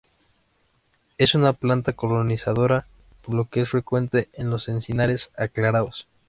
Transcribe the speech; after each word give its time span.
Es 1.19 1.35
una 1.35 1.53
planta 1.53 1.93
colonizadora, 1.93 2.87
por 3.21 3.35
lo 3.35 3.45
que 3.49 3.61
es 3.61 3.69
frecuente 3.69 4.29
en 4.33 4.49
los 4.49 4.67
encinares 4.67 5.29
aclarados. 5.37 6.07